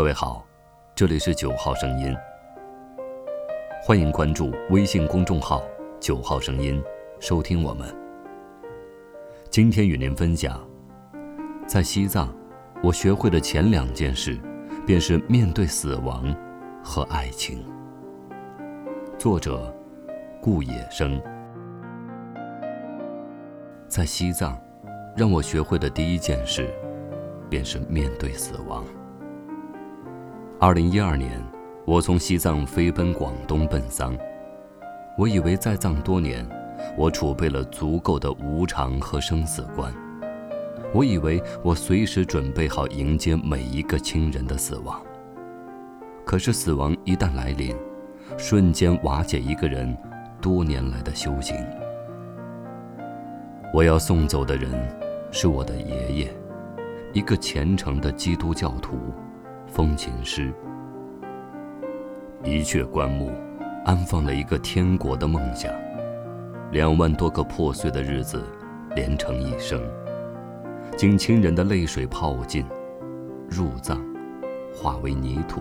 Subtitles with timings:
[0.00, 0.42] 各位好，
[0.94, 2.16] 这里是九号声音，
[3.82, 5.62] 欢迎关注微信公众号
[6.00, 6.82] “九号声音”，
[7.20, 7.94] 收听我们。
[9.50, 10.66] 今天与您分享，
[11.66, 12.34] 在西藏，
[12.82, 14.40] 我学会的前两件事，
[14.86, 16.34] 便是面对死亡
[16.82, 17.62] 和爱情。
[19.18, 19.70] 作者：
[20.40, 21.20] 顾野生。
[23.86, 24.58] 在西藏，
[25.14, 26.72] 让我学会的第一件事，
[27.50, 28.82] 便是面对死亡。
[30.62, 31.42] 二零一二年，
[31.86, 34.14] 我从西藏飞奔广东奔丧。
[35.16, 36.46] 我以为在藏多年，
[36.98, 39.90] 我储备了足够的无常和生死观。
[40.92, 45.00] 我以为我随时准备好迎接每一个亲人的死亡。
[46.26, 47.74] 可是死亡一旦来临，
[48.36, 49.96] 瞬间瓦解一个人
[50.42, 51.56] 多年来的修行。
[53.72, 54.70] 我要送走的人，
[55.30, 56.34] 是我的爷爷，
[57.14, 58.98] 一个虔诚的基督教徒，
[59.70, 60.52] 风琴师。
[62.42, 63.30] 一阙棺木，
[63.84, 65.72] 安放了一个天国的梦想。
[66.72, 68.42] 两万多个破碎的日子，
[68.96, 69.80] 连成一生，
[70.96, 72.64] 经亲人的泪水泡尽，
[73.48, 74.00] 入葬，
[74.74, 75.60] 化为泥土，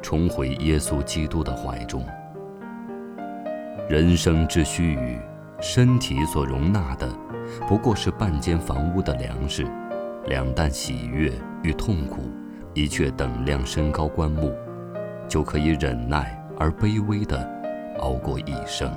[0.00, 2.04] 重回耶稣基督的怀中。
[3.88, 5.18] 人生之须臾，
[5.60, 7.08] 身体所容纳的。
[7.68, 9.66] 不过是半间房屋的粮食，
[10.26, 11.30] 两担喜悦
[11.62, 12.22] 与痛苦，
[12.74, 14.52] 一阙等量身高棺木，
[15.28, 17.48] 就可以忍耐而卑微地
[18.00, 18.92] 熬过一生。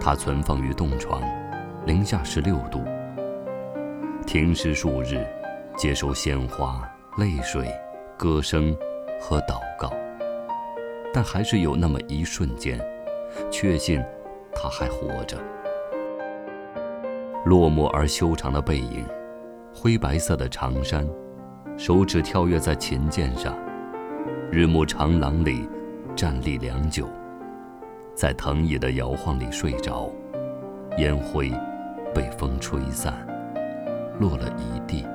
[0.00, 1.20] 它存放于洞床，
[1.86, 2.84] 零下十六度。
[4.24, 5.26] 停尸数日，
[5.76, 7.68] 接受鲜花、泪水、
[8.16, 8.76] 歌声
[9.20, 9.90] 和祷告，
[11.12, 12.80] 但还是有那么一瞬间，
[13.50, 14.00] 确信
[14.54, 15.36] 他还活着。
[17.44, 19.04] 落寞而修长的背影，
[19.74, 21.04] 灰白色的长衫，
[21.78, 23.54] 手指跳跃在琴键上，
[24.50, 25.70] 日暮长廊里
[26.16, 27.08] 站立良久，
[28.16, 30.10] 在藤椅的摇晃里睡着，
[30.96, 31.52] 烟灰
[32.12, 33.14] 被风吹散，
[34.18, 35.06] 落了一地。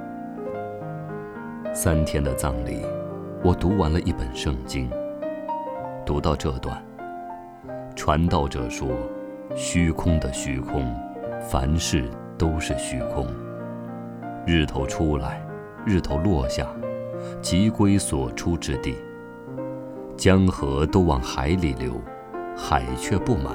[1.73, 2.79] 三天的葬礼，
[3.43, 4.89] 我读完了一本圣经。
[6.05, 6.81] 读到这段，
[7.93, 8.87] 传道者说
[9.53, 10.95] ：“虚空的虚空，
[11.41, 13.27] 凡事。”都是虚空。
[14.45, 15.42] 日头出来，
[15.85, 16.67] 日头落下，
[17.41, 18.95] 即归所出之地。
[20.15, 22.01] 江河都往海里流，
[22.55, 23.53] 海却不满。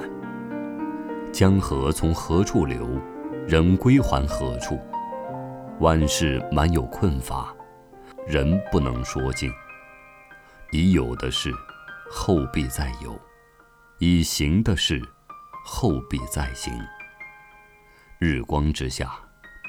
[1.33, 2.89] 江河从何处流，
[3.47, 4.79] 仍归还何处。
[5.81, 7.55] 万事满有困乏，
[8.27, 9.51] 人不能说尽。
[10.73, 11.53] 已有的事，
[12.11, 13.13] 后必再有；
[13.99, 15.01] 已行的事，
[15.65, 16.73] 后必再行。
[18.19, 19.13] 日光之下，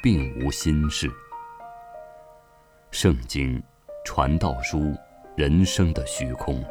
[0.02, 1.10] 并无新事。
[2.92, 3.62] 圣经、
[4.04, 4.96] 传道书，
[5.36, 6.64] 人生的虚空。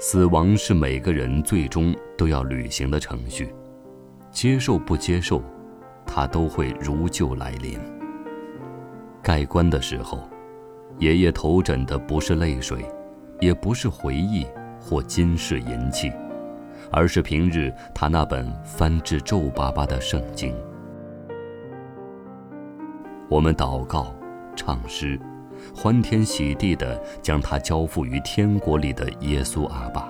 [0.00, 3.54] 死亡是每个人最终都要履行的程序，
[4.30, 5.42] 接受不接受，
[6.06, 7.78] 它都会如旧来临。
[9.22, 10.26] 盖棺的时候，
[10.98, 12.82] 爷爷头枕的不是泪水，
[13.38, 14.46] 也不是回忆
[14.80, 16.10] 或金饰银器。
[16.90, 20.54] 而是平日他那本翻至皱巴巴的圣经。
[23.32, 24.14] 我们祷告、
[24.54, 25.18] 唱诗，
[25.74, 30.06] 欢天喜地地将他交付于天国里的耶稣阿爸。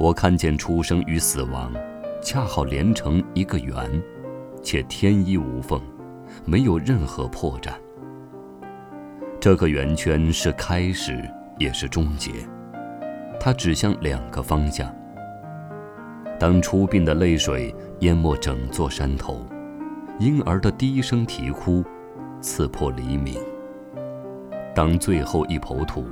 [0.00, 1.72] 我看见出生与死亡，
[2.20, 3.88] 恰好连成一个圆，
[4.64, 5.80] 且天衣无缝，
[6.44, 7.70] 没有任何破绽。
[9.38, 11.22] 这个圆圈是开始，
[11.56, 12.32] 也是终结。
[13.38, 14.92] 它指向两个方向。
[16.36, 19.46] 当出殡的泪水淹没整座山头，
[20.18, 21.84] 婴儿的第一声啼哭，
[22.40, 23.38] 刺破黎明。
[24.74, 26.06] 当最后一抔土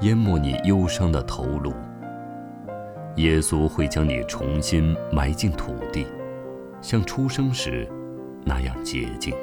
[0.00, 1.72] 淹没你忧伤的头颅，
[3.16, 6.06] 耶稣会将你重新埋进土地，
[6.80, 7.88] 像出生时
[8.44, 9.34] 那样洁净。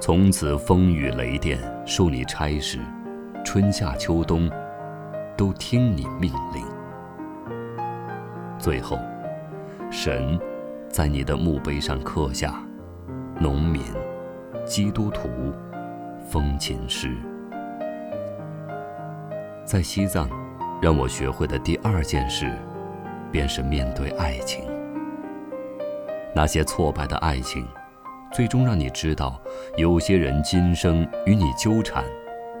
[0.00, 2.78] 从此风雨雷电受你差使，
[3.44, 4.50] 春夏秋冬。
[5.34, 6.62] 都听你命令。
[8.58, 8.98] 最后，
[9.90, 10.38] 神
[10.92, 12.62] 在你的墓碑上刻下
[13.40, 13.82] “农民、
[14.66, 15.30] 基督徒、
[16.28, 17.16] 风琴师”。
[19.64, 20.28] 在西藏，
[20.82, 22.52] 让我学会的第二件事，
[23.30, 24.66] 便是面对爱情。
[26.34, 27.66] 那些挫败的爱情，
[28.30, 29.40] 最终让你知道，
[29.78, 32.04] 有些人今生与你纠缠，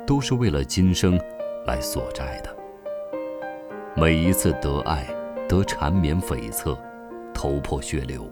[0.06, 1.20] 都是为了今生
[1.66, 2.48] 来索债的。
[3.94, 5.04] 每一次得爱，
[5.46, 6.74] 得缠绵悱恻，
[7.34, 8.30] 头破血流。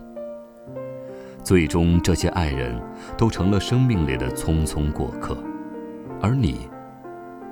[1.43, 2.79] 最终，这些爱人
[3.17, 5.37] 都成了生命里的匆匆过客，
[6.21, 6.69] 而你，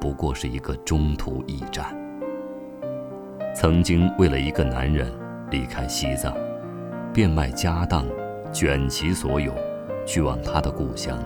[0.00, 1.86] 不过是一个中途驿站。
[3.54, 5.10] 曾经为了一个男人
[5.50, 6.32] 离开西藏，
[7.12, 8.06] 变卖家当，
[8.52, 9.52] 卷其所有，
[10.06, 11.18] 去往他的故乡。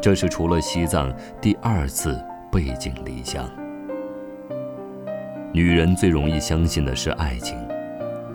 [0.00, 2.22] 这是除了西藏第二次
[2.52, 3.48] 背井离乡。
[5.52, 7.56] 女人最容易相信的是爱情，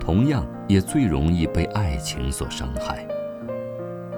[0.00, 3.06] 同样也最容易被爱情所伤害。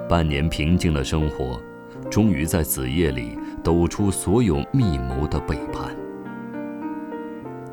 [0.09, 1.61] 半年平静的生活，
[2.09, 5.95] 终于在子夜里抖出所有密谋的背叛。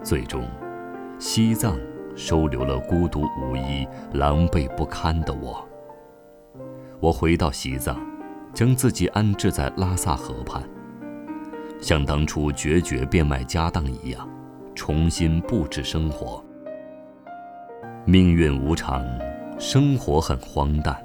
[0.04, 0.46] 最终，
[1.20, 1.78] 西藏
[2.16, 5.66] 收留了孤独无依、狼狈不堪的我。
[7.00, 7.98] 我回到西藏，
[8.54, 10.64] 将自己安置在拉萨河畔，
[11.80, 14.28] 像当初决绝变卖家当一样。
[14.76, 16.44] 重新布置生活。
[18.10, 19.06] 命运无常，
[19.60, 21.00] 生活很荒诞，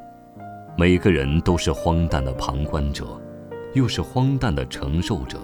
[0.74, 3.20] 每个人都是荒诞的旁观者，
[3.74, 5.38] 又是荒诞的承受者。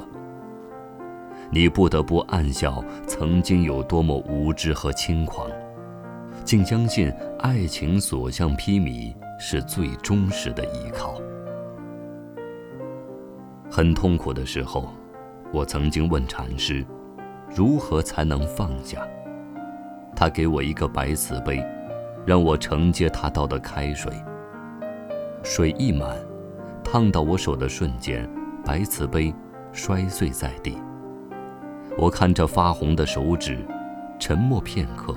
[1.50, 5.50] 你不得不暗笑曾经有多么无知和轻狂，
[6.46, 11.20] 竟相信爱情所向披靡是最忠实的依靠。
[13.70, 14.88] 很痛苦的时候，
[15.52, 16.82] 我曾经问禅师。
[17.54, 19.06] 如何才能放下？
[20.20, 21.67] 他给我一个白瓷杯，
[22.26, 24.12] 让我承接他倒的开水。
[25.43, 26.14] 水一满，
[26.84, 28.28] 烫到我手的瞬间，
[28.62, 29.34] 白瓷杯
[29.72, 30.76] 摔碎在地。
[31.96, 33.67] 我看着发红的手指，
[34.19, 35.14] 沉默片刻。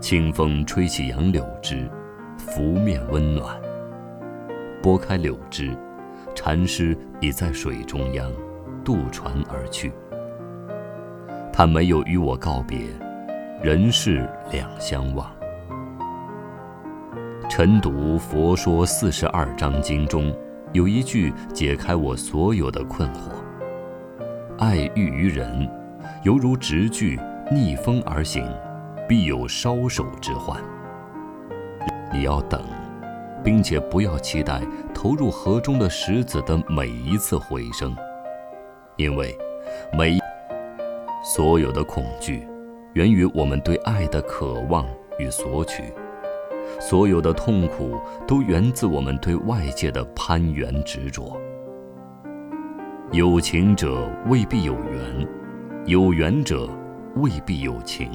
[0.00, 1.86] 清风吹起杨柳枝，
[2.38, 3.54] 拂面温暖。
[4.82, 5.76] 拨开柳枝，
[6.34, 8.32] 禅师已在水中央，
[8.82, 9.92] 渡船而去。
[11.52, 12.78] 他没有与我告别，
[13.60, 15.28] 人世两相望。
[17.50, 20.32] 晨读《佛说四十二章经》中
[20.72, 23.32] 有一句解开我所有的困惑：
[24.58, 25.68] 爱欲于人，
[26.22, 27.18] 犹如直炬
[27.50, 28.48] 逆风而行，
[29.08, 30.62] 必有烧手之患。
[32.12, 32.62] 你要等，
[33.42, 34.62] 并且不要期待
[34.94, 37.92] 投入河中的石子的每一次回声，
[38.94, 39.36] 因为
[39.92, 40.16] 每。
[41.24, 42.46] 所有的恐惧，
[42.94, 44.86] 源于我们对爱的渴望
[45.18, 45.82] 与索取；
[46.80, 51.38] 所有的痛苦，都源自我们对外界的攀援执着。
[53.12, 55.28] 有情者未必有缘，
[55.86, 56.68] 有缘者
[57.16, 58.10] 未必有情。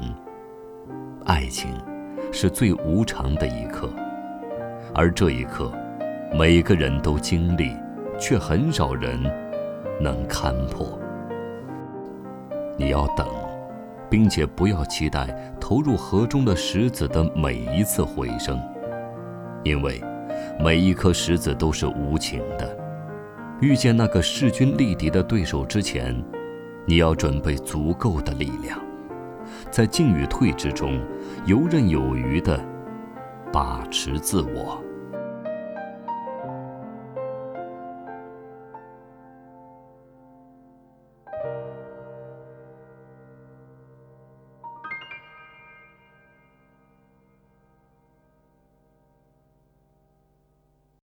[1.24, 1.70] 爱情，
[2.32, 3.88] 是最无常的一刻，
[4.94, 5.72] 而这一刻，
[6.32, 7.70] 每个人都经历，
[8.18, 9.18] 却很少人
[10.00, 10.98] 能看破。
[12.76, 13.26] 你要等，
[14.14, 15.26] 并且不要期待
[15.60, 18.56] 投入河中的石子的每一次回声，
[19.64, 20.00] 因为
[20.60, 22.78] 每一颗石子都是无情的。
[23.60, 26.14] 遇见那个势均力敌的对手之前，
[26.86, 28.78] 你要准备足够的力量，
[29.68, 31.00] 在进与退之中
[31.44, 32.56] 游刃有余地
[33.52, 34.80] 把持自我。